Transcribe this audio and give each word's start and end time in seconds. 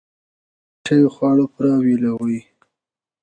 کنګل 0.03 0.83
شوي 0.85 1.05
خواړه 1.13 1.45
پوره 1.53 1.73
ویلوئ. 1.85 2.39